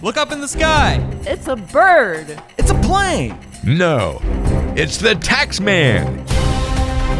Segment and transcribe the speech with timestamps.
[0.00, 1.04] Look up in the sky.
[1.22, 2.40] It's a bird.
[2.56, 3.36] It's a plane.
[3.64, 4.20] No,
[4.76, 6.24] it's the tax man.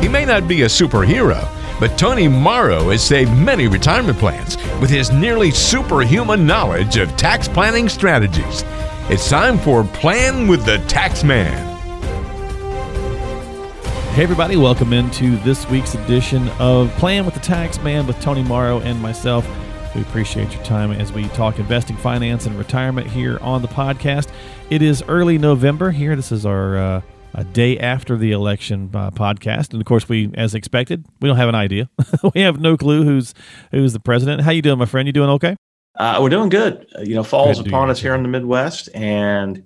[0.00, 1.44] He may not be a superhero,
[1.80, 7.48] but Tony Morrow has saved many retirement plans with his nearly superhuman knowledge of tax
[7.48, 8.62] planning strategies.
[9.10, 11.66] It's time for Plan with the Tax Man.
[14.14, 18.44] Hey, everybody, welcome into this week's edition of Plan with the Tax Man with Tony
[18.44, 19.44] Morrow and myself.
[19.98, 24.28] We appreciate your time as we talk investing, finance, and retirement here on the podcast.
[24.70, 26.14] It is early November here.
[26.14, 27.00] This is our uh,
[27.34, 31.36] a day after the election uh, podcast, and of course, we, as expected, we don't
[31.36, 31.90] have an idea.
[32.32, 33.34] we have no clue who's
[33.72, 34.42] who's the president.
[34.42, 35.08] How you doing, my friend?
[35.08, 35.56] You doing okay?
[35.96, 36.86] Uh, we're doing good.
[36.96, 39.64] Uh, you know, fall's Good upon us here in the Midwest, and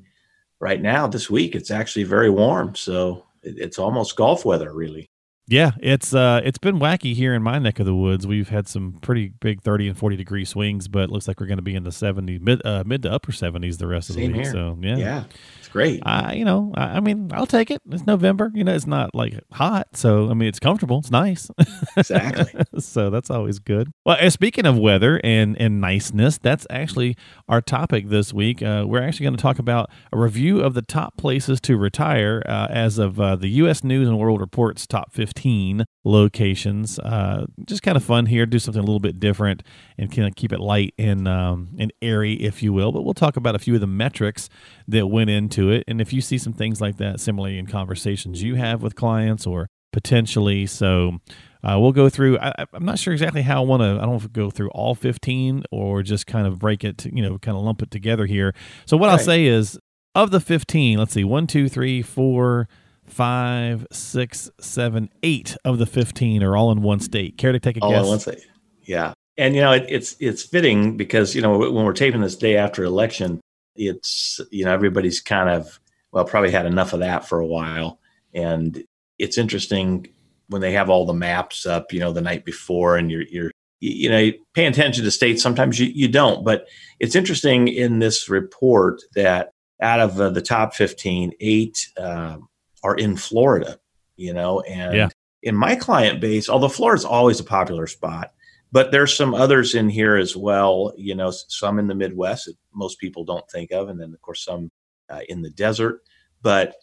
[0.60, 5.10] right now this week it's actually very warm, so it's almost golf weather, really.
[5.48, 8.26] Yeah, it's uh it's been wacky here in my neck of the woods.
[8.26, 11.46] We've had some pretty big 30 and 40 degree swings, but it looks like we're
[11.46, 14.14] going to be in the 70s, mid uh, mid to upper 70s the rest of
[14.16, 14.46] Same the week.
[14.46, 14.52] here.
[14.52, 15.24] So, Yeah, yeah,
[15.58, 16.00] it's great.
[16.06, 17.82] I, you know, I, I mean, I'll take it.
[17.90, 18.52] It's November.
[18.54, 20.98] You know, it's not like hot, so I mean, it's comfortable.
[20.98, 21.50] It's nice.
[21.96, 22.62] Exactly.
[22.78, 23.92] so that's always good.
[24.06, 27.16] Well, speaking of weather and and niceness, that's actually
[27.48, 28.62] our topic this week.
[28.62, 32.42] Uh, we're actually going to talk about a review of the top places to retire
[32.46, 33.84] uh, as of uh, the U.S.
[33.84, 36.98] News and World Report's top 15 locations.
[36.98, 38.44] Uh, just kind of fun here.
[38.44, 39.62] Do something a little bit different
[39.96, 42.92] and kind of keep it light and um, and airy, if you will.
[42.92, 44.48] But we'll talk about a few of the metrics
[44.88, 48.42] that went into it, and if you see some things like that similarly in conversations
[48.42, 51.18] you have with clients or potentially so.
[51.64, 52.36] Uh, we'll go through.
[52.40, 53.90] I, I'm not sure exactly how I want to.
[53.90, 57.06] I don't know if we go through all 15 or just kind of break it.
[57.06, 58.52] You know, kind of lump it together here.
[58.84, 59.78] So what I'll say is,
[60.16, 62.68] of the 15, let's see, one, two, three, four,
[63.12, 67.36] five, six, seven, eight of the 15 are all in one state.
[67.36, 68.06] Care to take a All guess?
[68.06, 68.46] one state.
[68.82, 72.36] Yeah, and you know it, it's it's fitting because you know when we're taping this
[72.36, 73.40] day after election,
[73.76, 75.78] it's you know everybody's kind of
[76.10, 78.00] well probably had enough of that for a while,
[78.34, 78.82] and
[79.18, 80.08] it's interesting
[80.48, 83.50] when they have all the maps up, you know, the night before, and you're you're
[83.80, 85.42] you know paying attention to states.
[85.42, 86.66] Sometimes you you don't, but
[86.98, 92.48] it's interesting in this report that out of uh, the top 15, eight um,
[92.82, 93.78] are in Florida.
[94.16, 95.08] You know, and Yeah.
[95.42, 98.32] in my client base, although Florida's always a popular spot,
[98.70, 100.92] but there's some others in here as well.
[100.96, 104.20] You know, some in the Midwest that most people don't think of, and then of
[104.20, 104.70] course some
[105.10, 106.02] uh, in the desert.
[106.42, 106.74] But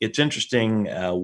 [0.00, 0.88] it's interesting.
[0.88, 1.18] Uh,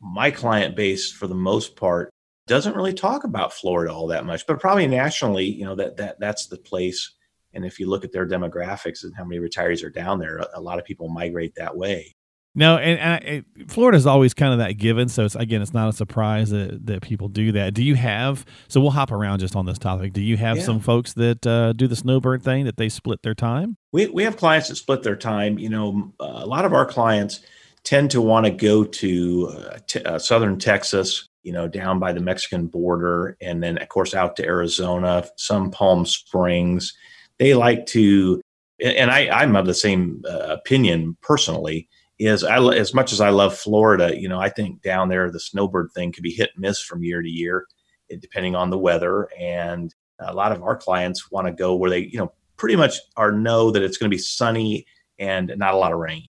[0.00, 2.10] my client base, for the most part,
[2.46, 6.18] doesn't really talk about Florida all that much, but probably nationally, you know that that
[6.18, 7.12] that's the place.
[7.54, 10.48] And if you look at their demographics and how many retirees are down there, a,
[10.54, 12.15] a lot of people migrate that way.
[12.58, 13.12] No, and, and
[13.58, 15.08] I, Florida's always kind of that given.
[15.10, 17.74] So it's again, it's not a surprise that, that people do that.
[17.74, 18.46] Do you have?
[18.68, 20.14] So we'll hop around just on this topic.
[20.14, 20.62] Do you have Yeah.
[20.64, 23.76] some folks that uh, do the snowbird thing that they split their time?
[23.92, 25.58] We, we have clients that split their time.
[25.58, 27.40] You know, uh, a lot of our clients
[27.84, 32.12] tend to want to go to uh, t- uh, southern Texas, you know, down by
[32.12, 36.92] the Mexican border, and then, of course, out to Arizona, some Palm Springs.
[37.38, 38.40] They like to,
[38.82, 41.88] and I, I'm of the same uh, opinion personally.
[42.18, 45.40] Is I as much as I love Florida, you know, I think down there the
[45.40, 47.66] snowbird thing could be hit and miss from year to year,
[48.20, 49.28] depending on the weather.
[49.38, 52.98] And a lot of our clients want to go where they, you know, pretty much
[53.16, 54.86] are know that it's going to be sunny
[55.18, 56.24] and not a lot of rain.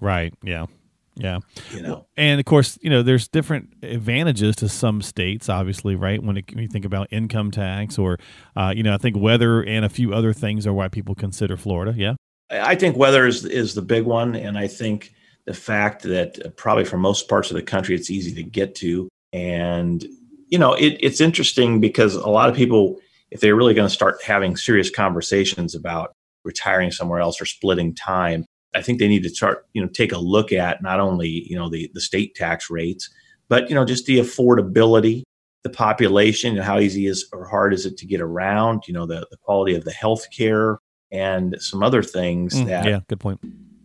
[0.00, 0.34] Right.
[0.42, 0.66] Yeah.
[1.14, 1.40] Yeah.
[1.72, 6.22] You know, And of course, you know, there's different advantages to some states, obviously, right?
[6.22, 8.18] When, it, when you think about income tax or,
[8.56, 11.56] uh, you know, I think weather and a few other things are why people consider
[11.56, 11.94] Florida.
[11.96, 12.14] Yeah.
[12.50, 15.12] I I think weather is is the big one, and I think
[15.46, 18.74] the fact that uh, probably for most parts of the country it's easy to get
[18.76, 20.04] to, and
[20.48, 22.98] you know, it, it's interesting because a lot of people,
[23.30, 26.12] if they're really going to start having serious conversations about
[26.44, 28.44] retiring somewhere else or splitting time,
[28.74, 31.56] I think they need to start, you know, take a look at not only you
[31.56, 33.08] know the the state tax rates,
[33.48, 35.22] but you know just the affordability,
[35.62, 39.06] the population, and how easy is or hard is it to get around, you know,
[39.06, 40.78] the the quality of the health care
[41.10, 43.00] and some other things Mm, that yeah.
[43.08, 43.40] Good point.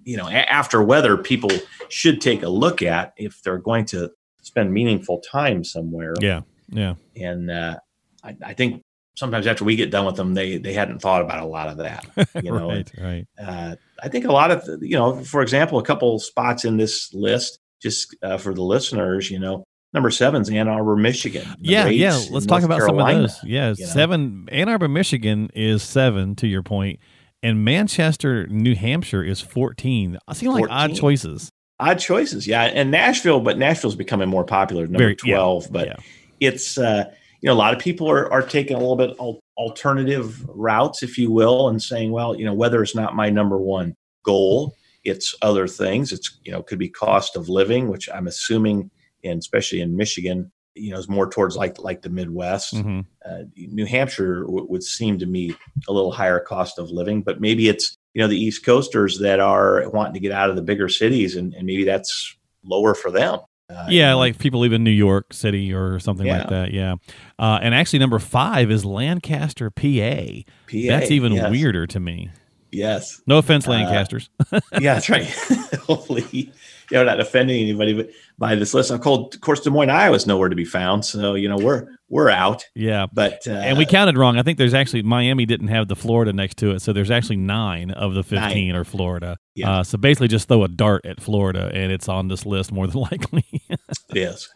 [0.07, 1.51] You know after weather people
[1.89, 4.09] should take a look at if they're going to
[4.41, 6.41] spend meaningful time somewhere Yeah.
[6.69, 6.95] Yeah.
[7.15, 7.77] and uh,
[8.23, 8.81] I, I think
[9.15, 11.77] sometimes after we get done with them they they hadn't thought about a lot of
[11.77, 12.05] that
[12.43, 12.91] you know right.
[12.99, 13.25] Right.
[13.37, 17.13] uh, i think a lot of you know for example a couple spots in this
[17.13, 19.63] list just uh, for the listeners you know
[19.93, 22.17] number seven's ann arbor michigan Yeah, yeah.
[22.31, 23.43] Let's talk North about some of those.
[23.43, 23.91] Yeah, you know.
[23.91, 24.47] seven.
[24.51, 26.35] Ann Arbor, Michigan is seven.
[26.35, 26.99] To your point,
[27.43, 30.17] and Manchester, New Hampshire is fourteen.
[30.27, 31.49] I seem like odd choices.
[31.79, 35.87] odd choices yeah and nashville but nashville's becoming more popular number Very- yeah, 12 but
[35.87, 35.95] yeah.
[36.39, 37.03] it's uh
[37.41, 41.03] you know, a lot of people are, are taking a little bit al- alternative routes,
[41.03, 44.75] if you will, and saying, well, you know, weather is not my number one goal.
[45.03, 46.11] It's other things.
[46.11, 48.89] It's, you know, could be cost of living, which I'm assuming,
[49.23, 52.75] and especially in Michigan, you know, is more towards like like the Midwest.
[52.75, 53.01] Mm-hmm.
[53.25, 55.55] Uh, New Hampshire w- would seem to me
[55.87, 59.39] a little higher cost of living, but maybe it's you know the East Coasters that
[59.39, 63.11] are wanting to get out of the bigger cities, and, and maybe that's lower for
[63.11, 63.39] them.
[63.69, 66.37] Uh, yeah, like people live in New York City or something yeah.
[66.37, 66.73] like that.
[66.73, 66.95] Yeah,
[67.37, 70.43] uh, and actually, number five is Lancaster, PA.
[70.67, 70.77] PA.
[70.87, 71.51] That's even yes.
[71.51, 72.29] weirder to me.
[72.71, 73.21] Yes.
[73.25, 74.29] No offense, uh, Lancasters.
[74.79, 75.25] Yeah, that's right.
[75.87, 76.51] Hopefully,
[76.91, 79.89] you know, not offending anybody, but by this list, I'm called, of course, Des Moines,
[79.89, 81.05] Iowa is nowhere to be found.
[81.05, 82.65] So, you know, we're, we're out.
[82.75, 83.07] Yeah.
[83.11, 84.37] But, uh, and we counted wrong.
[84.37, 86.81] I think there's actually, Miami didn't have the Florida next to it.
[86.81, 88.75] So there's actually nine of the 15 nine.
[88.75, 89.37] are Florida.
[89.55, 89.79] Yeah.
[89.79, 92.87] Uh, so basically just throw a dart at Florida and it's on this list more
[92.87, 93.45] than likely.
[94.13, 94.49] yes.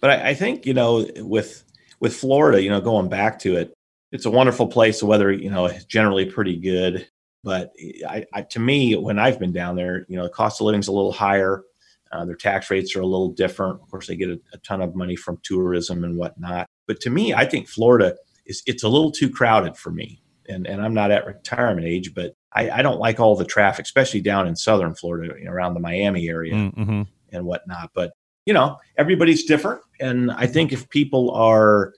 [0.00, 1.64] But I, I think, you know, with,
[2.00, 3.74] with Florida, you know, going back to it,
[4.12, 5.00] it's a wonderful place.
[5.00, 7.06] The weather, you know, generally pretty good.
[7.42, 7.72] But
[8.08, 10.80] I, I, to me, when I've been down there, you know, the cost of living
[10.80, 11.62] is a little higher.
[12.12, 13.80] Uh, their tax rates are a little different.
[13.80, 16.66] Of course, they get a, a, ton of money from tourism and whatnot.
[16.86, 18.16] But to me, I think Florida
[18.46, 20.20] is it's a little too crowded for me.
[20.48, 23.84] And and I'm not at retirement age, but I, I don't like all the traffic,
[23.84, 27.02] especially down in southern Florida, you know, around the Miami area mm-hmm.
[27.32, 27.90] and whatnot.
[27.94, 28.12] But
[28.44, 31.92] you know, everybody's different, and I think if people are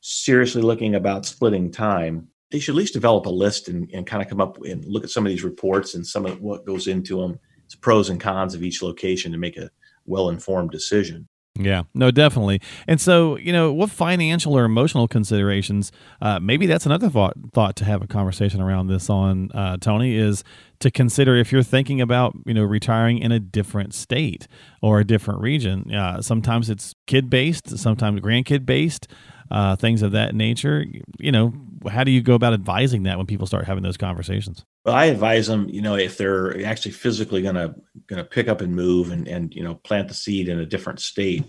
[0.00, 4.22] seriously looking about splitting time, they should at least develop a list and, and kind
[4.22, 6.86] of come up and look at some of these reports and some of what goes
[6.86, 9.70] into them, it's pros and cons of each location to make a
[10.06, 11.28] well informed decision.
[11.58, 12.62] Yeah, no, definitely.
[12.86, 15.92] And so, you know, what financial or emotional considerations?
[16.20, 20.16] Uh, maybe that's another thought thought to have a conversation around this on uh, Tony
[20.16, 20.44] is
[20.80, 24.48] to consider if you're thinking about you know retiring in a different state
[24.80, 25.94] or a different region.
[25.94, 29.06] Uh, sometimes it's kid based, sometimes grandkid based
[29.52, 30.84] uh, things of that nature.
[31.18, 31.52] You know,
[31.88, 34.64] how do you go about advising that when people start having those conversations?
[34.84, 37.74] Well, I advise them, you know, if they're actually physically going to
[38.06, 40.66] going to pick up and move and and you know plant the seed in a
[40.66, 41.44] different state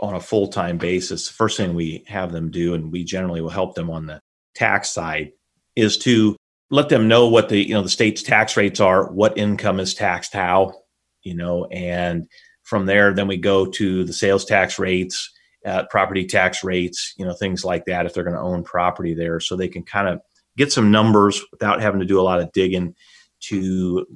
[0.00, 1.28] on a full time basis.
[1.28, 4.20] The first thing we have them do, and we generally will help them on the
[4.56, 5.30] tax side,
[5.76, 6.36] is to
[6.70, 9.94] let them know what the you know the state's tax rates are, what income is
[9.94, 10.74] taxed how,
[11.22, 12.26] you know, and
[12.64, 15.30] from there, then we go to the sales tax rates
[15.68, 19.12] uh, property tax rates, you know, things like that if they're going to own property
[19.12, 19.38] there.
[19.38, 20.20] So they can kind of
[20.56, 22.94] get some numbers without having to do a lot of digging
[23.40, 24.06] to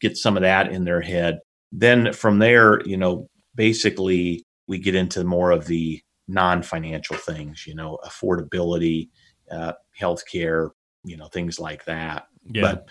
[0.00, 1.40] get some of that in their head.
[1.70, 7.74] Then from there, you know, basically we get into more of the non-financial things, you
[7.74, 9.10] know, affordability,
[9.50, 10.70] uh, healthcare,
[11.04, 12.26] you know, things like that.
[12.50, 12.62] Yeah.
[12.62, 12.88] But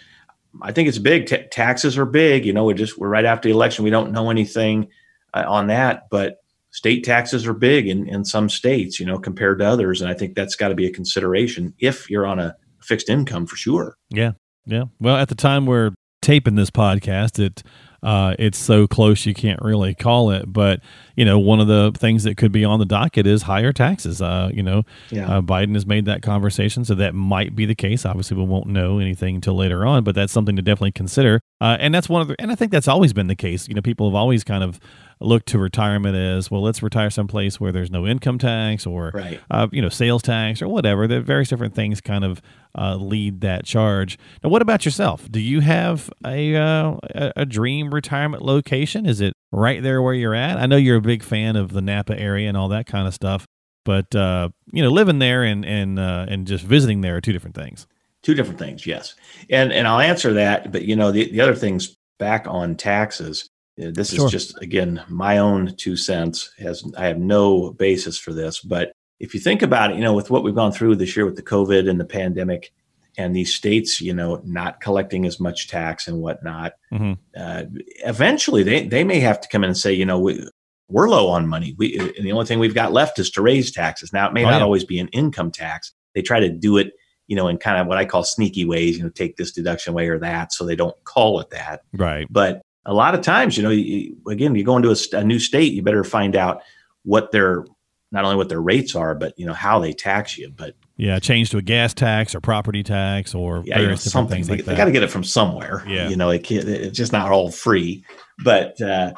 [0.61, 1.25] I think it's big.
[1.25, 2.45] T- taxes are big.
[2.45, 3.83] You know, we're just we're right after the election.
[3.83, 4.89] We don't know anything
[5.33, 6.40] uh, on that, but
[6.71, 10.01] state taxes are big in, in some states, you know, compared to others.
[10.01, 13.45] And I think that's got to be a consideration if you're on a fixed income
[13.45, 13.95] for sure.
[14.09, 14.31] Yeah.
[14.65, 14.85] Yeah.
[14.99, 15.91] Well, at the time we're
[16.21, 17.63] taping this podcast, it
[18.03, 20.51] uh, it's so close you can't really call it.
[20.51, 20.81] But
[21.15, 24.21] you know, one of the things that could be on the docket is higher taxes.
[24.21, 25.37] Uh, you know, yeah.
[25.37, 28.05] uh, Biden has made that conversation, so that might be the case.
[28.05, 31.39] Obviously, we won't know anything until later on, but that's something to definitely consider.
[31.59, 33.67] Uh, and that's one of the, and I think that's always been the case.
[33.67, 34.79] You know, people have always kind of
[35.21, 39.39] look to retirement as well let's retire someplace where there's no income tax or right.
[39.49, 41.07] uh, you know sales tax or whatever.
[41.07, 42.41] The various different things kind of
[42.77, 44.17] uh, lead that charge.
[44.43, 45.29] Now what about yourself?
[45.29, 46.97] Do you have a, uh,
[47.35, 49.05] a dream retirement location?
[49.05, 50.57] Is it right there where you're at?
[50.57, 53.13] I know you're a big fan of the napa area and all that kind of
[53.13, 53.45] stuff
[53.83, 57.33] but uh, you know living there and and uh, and just visiting there are two
[57.33, 57.87] different things.
[58.21, 59.15] Two different things yes.
[59.49, 63.49] And and i'll answer that but you know the, the other things back on taxes
[63.89, 64.25] this sure.
[64.25, 66.53] is just again my own two cents.
[66.59, 70.13] Has I have no basis for this, but if you think about it, you know,
[70.13, 72.73] with what we've gone through this year with the COVID and the pandemic,
[73.17, 77.13] and these states, you know, not collecting as much tax and whatnot, mm-hmm.
[77.37, 77.63] uh,
[78.05, 80.47] eventually they they may have to come in and say, you know, we,
[80.87, 81.75] we're low on money.
[81.77, 84.11] We and the only thing we've got left is to raise taxes.
[84.13, 84.63] Now it may oh, not yeah.
[84.63, 85.93] always be an income tax.
[86.15, 86.93] They try to do it,
[87.27, 88.97] you know, in kind of what I call sneaky ways.
[88.97, 91.81] You know, take this deduction away or that, so they don't call it that.
[91.93, 92.27] Right.
[92.29, 95.39] But a lot of times, you know, you, again, you go into a, a, new
[95.39, 96.61] state, you better find out
[97.03, 97.65] what their
[98.11, 100.51] not only what their rates are, but you know how they tax you.
[100.55, 104.43] But yeah, change to a gas tax or property tax or yeah, you know, something.
[104.43, 105.83] They, like they got to get it from somewhere.
[105.87, 108.03] Yeah, you know, it it's just not all free.
[108.43, 109.13] But uh,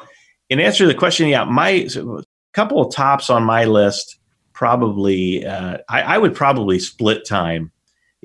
[0.48, 4.18] in answer to the question, yeah, my so a couple of tops on my list
[4.52, 7.72] probably uh, I, I would probably split time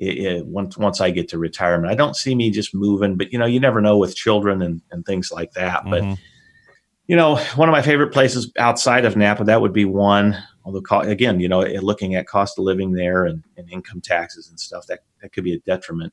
[0.00, 1.92] it, it, once once I get to retirement.
[1.92, 4.80] I don't see me just moving, but you know, you never know with children and,
[4.90, 5.84] and things like that.
[5.84, 5.90] Mm-hmm.
[5.90, 6.18] But
[7.06, 10.82] you know, one of my favorite places outside of Napa that would be one although
[11.00, 14.86] again, you know, looking at cost of living there and, and income taxes and stuff,
[14.86, 16.12] that that could be a detriment.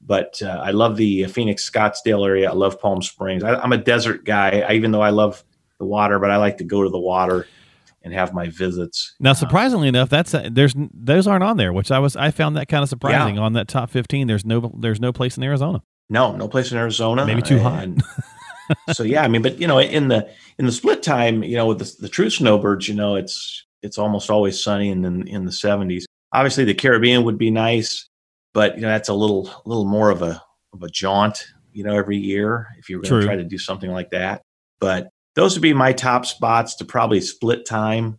[0.00, 2.50] But uh, I love the Phoenix Scottsdale area.
[2.50, 3.42] I love Palm Springs.
[3.42, 5.42] I, am a desert guy, I, even though I love
[5.78, 7.46] the water, but I like to go to the water
[8.06, 9.14] and have my visits.
[9.18, 12.56] Now, surprisingly enough, that's uh, there's those aren't on there, which I was I found
[12.56, 13.34] that kind of surprising.
[13.34, 13.42] Yeah.
[13.42, 15.82] On that top 15, there's no there's no place in Arizona.
[16.08, 17.26] No, no place in Arizona.
[17.26, 17.82] Maybe too hot.
[17.82, 18.04] And
[18.92, 21.66] so yeah, I mean, but you know, in the in the split time, you know,
[21.66, 25.44] with the, the true snowbirds, you know, it's it's almost always sunny in in, in
[25.44, 26.04] the 70s.
[26.32, 28.08] Obviously, the Caribbean would be nice,
[28.54, 30.40] but you know, that's a little little more of a
[30.72, 33.90] of a jaunt, you know, every year if you're going to try to do something
[33.90, 34.42] like that.
[34.78, 38.18] But those would be my top spots to probably split time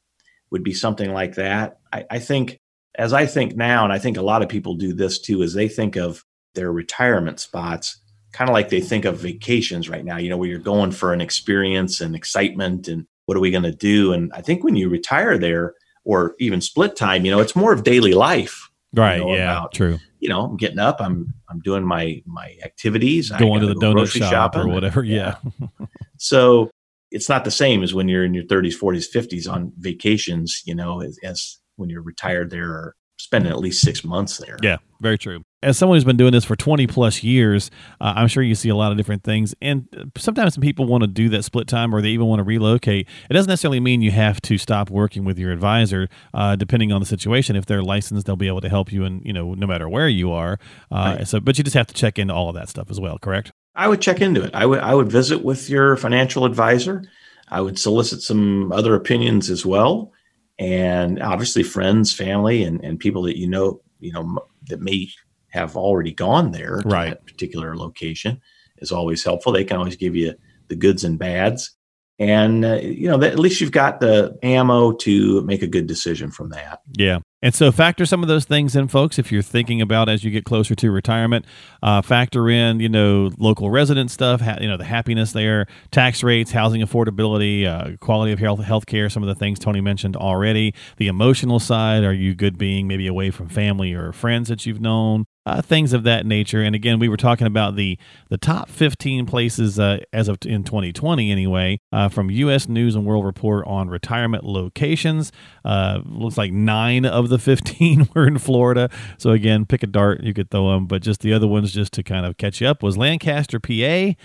[0.52, 1.80] would be something like that.
[1.92, 2.60] I, I think
[2.96, 5.54] as I think now, and I think a lot of people do this too, is
[5.54, 6.24] they think of
[6.56, 8.00] their retirement spots
[8.34, 11.12] kind of like they think of vacations right now, you know, where you're going for
[11.12, 14.14] an experience and excitement and what are we going to do?
[14.14, 15.74] And I think when you retire there
[16.06, 18.70] or even split time, you know, it's more of daily life.
[18.94, 19.20] Right.
[19.20, 19.58] know, yeah.
[19.58, 20.00] about- true.
[20.20, 23.94] You know, I'm getting up, I'm I'm doing my my activities, Going to the go
[23.94, 24.62] donut shop shopping.
[24.62, 25.04] or whatever.
[25.04, 25.36] Yeah.
[26.20, 26.72] So
[27.12, 30.76] it's not the same as when you're in your 30s, 40s, 50s on vacations, you
[30.76, 34.58] know, as, as when you're retired there or spending at least six months there.
[34.62, 35.42] Yeah, very true.
[35.64, 38.70] As someone who's been doing this for 20 plus years, uh, I'm sure you see
[38.70, 39.56] a lot of different things.
[39.60, 42.40] And uh, sometimes some people want to do that split time or they even want
[42.40, 43.08] to relocate.
[43.30, 47.00] It doesn't necessarily mean you have to stop working with your advisor, uh, depending on
[47.00, 47.56] the situation.
[47.56, 50.08] If they're licensed, they'll be able to help you, and you know, no matter where
[50.08, 50.60] you are.
[50.92, 51.28] Uh, Right.
[51.28, 53.18] So, but you just have to check into all of that stuff as well.
[53.18, 53.52] Correct?
[53.78, 54.54] I would check into it.
[54.54, 57.04] I would I would visit with your financial advisor.
[57.48, 60.12] I would solicit some other opinions as well,
[60.60, 65.10] and obviously friends, family, and, and people that you know you know that may
[65.50, 67.10] have already gone there to Right.
[67.10, 68.42] that particular location
[68.80, 69.54] is always helpful.
[69.54, 70.34] They can always give you
[70.68, 71.72] the goods and bads,
[72.20, 75.88] and uh, you know that at least you've got the ammo to make a good
[75.88, 76.82] decision from that.
[76.98, 77.20] Yeah.
[77.44, 80.32] And so factor some of those things in, folks, if you're thinking about as you
[80.32, 81.46] get closer to retirement.
[81.84, 86.24] Uh, factor in, you know, local resident stuff, ha- you know, the happiness there, tax
[86.24, 90.74] rates, housing affordability, uh, quality of health, healthcare, some of the things Tony mentioned already.
[90.98, 94.82] The emotional side, are you good being maybe away from family or friends that you've
[94.82, 95.26] known?
[95.48, 96.62] Uh, things of that nature.
[96.62, 100.66] And again, we were talking about the the top 15 places uh, as of in
[100.66, 102.68] 2020 anyway, uh, from U.S.
[102.68, 105.32] News and World Report on retirement locations.
[105.64, 108.90] Uh, looks like nine of the 15 were in Florida.
[109.18, 110.86] So again, pick a dart, you could throw them.
[110.86, 114.16] But just the other ones, just to kind of catch you up, was Lancaster, PA,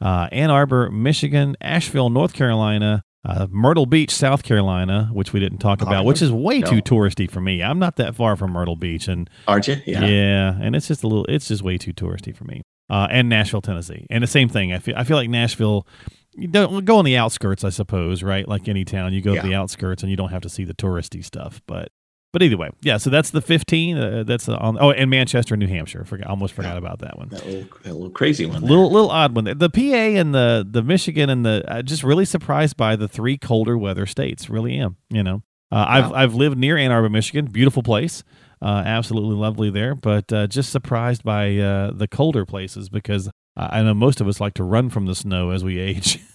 [0.00, 3.04] uh, Ann Arbor, Michigan, Asheville, North Carolina.
[3.22, 6.70] Uh, Myrtle Beach, South Carolina, which we didn't talk about, which is way no.
[6.70, 7.62] too touristy for me.
[7.62, 9.76] I'm not that far from Myrtle Beach, and Aren't you?
[9.84, 10.04] yeah.
[10.06, 12.62] Yeah, and it's just a little, it's just way too touristy for me.
[12.88, 14.72] Uh, and Nashville, Tennessee, and the same thing.
[14.72, 15.86] I feel, I feel like Nashville.
[16.32, 18.48] You don't go on the outskirts, I suppose, right?
[18.48, 20.74] Like any town, you go to the outskirts, and you don't have to see the
[20.74, 21.60] touristy stuff.
[21.66, 21.90] But,
[22.32, 22.96] but either way, yeah.
[22.96, 23.96] So that's the 15.
[23.96, 24.78] Uh, that's on.
[24.80, 26.04] Oh, and Manchester, New Hampshire.
[26.04, 27.28] Forgot, almost forgot about that one.
[27.28, 28.60] That little, that little crazy one.
[28.60, 28.70] there.
[28.70, 29.44] Little little odd one.
[29.44, 29.54] there.
[29.54, 33.36] The PA and the the Michigan and the uh, just really surprised by the three
[33.36, 34.48] colder weather states.
[34.48, 34.96] Really am.
[35.08, 37.46] You know, uh, I've I've lived near Ann Arbor, Michigan.
[37.46, 38.22] Beautiful place.
[38.62, 43.82] Uh, absolutely lovely there, but uh, just surprised by uh, the colder places because I
[43.82, 46.18] know most of us like to run from the snow as we age.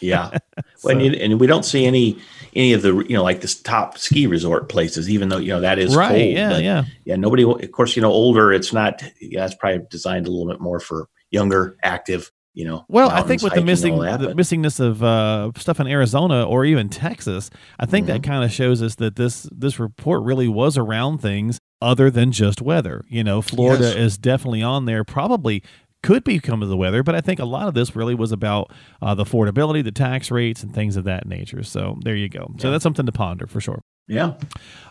[0.00, 0.38] Yeah.
[0.76, 2.18] So- and, you, and we don't see any
[2.54, 5.60] any of the you know like this top ski resort places, even though you know
[5.60, 6.08] that is right?
[6.08, 6.32] cold.
[6.32, 6.84] yeah, yeah.
[7.04, 7.16] yeah.
[7.16, 8.52] Nobody, of course, you know, older.
[8.52, 9.02] It's not.
[9.20, 12.30] Yeah, it's probably designed a little bit more for younger, active.
[12.54, 12.84] You know.
[12.88, 16.64] Well, I think with the missing that, the missingness of uh, stuff in Arizona or
[16.64, 18.30] even Texas, I think that Mm-hmm.
[18.30, 22.62] kind of shows us that this this report really was around things other than just
[22.62, 23.04] weather.
[23.08, 23.96] You know, Florida Yes.
[23.96, 25.04] is definitely on there.
[25.04, 25.62] Probably
[26.04, 28.70] could become of the weather, but I think a lot of this really was about
[29.02, 31.62] uh, the affordability, the tax rates, and things of that nature.
[31.64, 32.54] So there you go.
[32.58, 32.72] So Yeah.
[32.72, 33.80] that's something to ponder for sure.
[34.06, 34.34] yeah.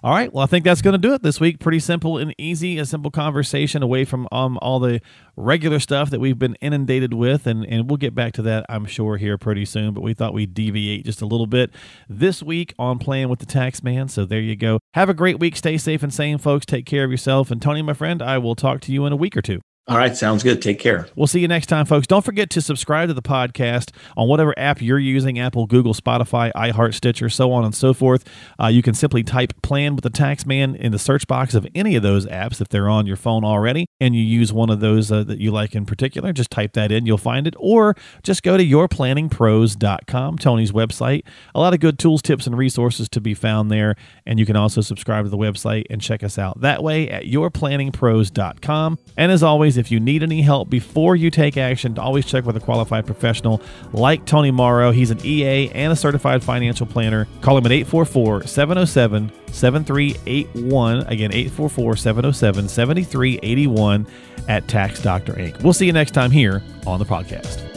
[0.04, 0.34] All right.
[0.34, 1.60] Well, I think that's going to do it this week.
[1.60, 2.80] Pretty simple and easy.
[2.80, 5.02] A simple conversation away from um, all the
[5.38, 7.46] regular stuff that we've been inundated with.
[7.46, 9.94] And, and we'll get back to that, I'm sure, here pretty soon.
[9.94, 11.70] But we thought we'd deviate just a little bit
[12.10, 14.08] this week on Playing with the Tax Man.
[14.08, 14.80] So there you go.
[14.96, 15.56] Have a great week.
[15.58, 16.66] Stay safe and sane, folks.
[16.66, 17.52] Take care of yourself.
[17.52, 19.62] And Tony, my friend, I will talk to you in a week or two.
[19.86, 20.16] All right.
[20.16, 20.62] Sounds good.
[20.62, 21.08] Take care.
[21.18, 22.08] We'll see you next time, folks.
[22.08, 26.54] Don't forget to subscribe to the podcast on whatever app you're using Apple, Google, Spotify,
[26.54, 28.24] iHeart, Stitcher, so on and so forth.
[28.58, 31.68] Uh, you can simply type Plan with the Tax Man in the search box of
[31.76, 34.80] any of those apps if they're on your phone already, and you use one of
[34.80, 36.32] those uh, that you like in particular.
[36.32, 37.54] Just type that in, you'll find it.
[37.58, 41.24] Or just go to yourplanningpros.com, Tony's website.
[41.54, 43.98] A lot of good tools, tips, and resources to be found there.
[44.26, 47.26] And you can also subscribe to the website and check us out that way at
[47.26, 48.98] yourplanningpros.com.
[49.18, 52.46] And as always, always, if you need any help before you take action, always check
[52.46, 53.62] with a qualified professional
[53.92, 54.92] like Tony Morrow.
[54.92, 57.28] He's an EA and a certified financial planner.
[57.42, 61.00] Call him at 844 707 7381.
[61.08, 64.08] Again, 844 707 7381
[64.48, 65.64] at Tax Doctor Inc.
[65.64, 67.73] We'll see you next time here on the podcast.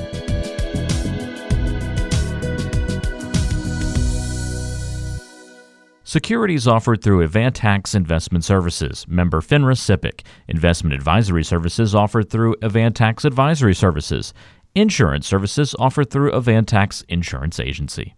[6.09, 10.25] Securities offered through Avantax Investment Services, member FINRA SIPC.
[10.47, 14.33] Investment advisory services offered through Avantax Advisory Services.
[14.77, 18.15] Insurance services offered through Avantax Insurance Agency.